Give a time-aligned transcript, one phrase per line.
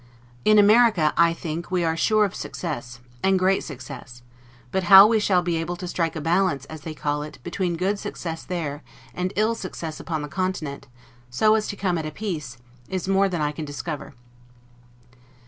[0.45, 1.13] In America.
[1.15, 4.23] I think, we are sure of success, and great success;
[4.71, 7.77] but how we shall be able to strike a balance, as they call it, between
[7.77, 8.81] good success there,
[9.13, 10.87] and ill success upon the continent,
[11.29, 12.57] so as to come at a peace;
[12.89, 14.15] is more than I can discover.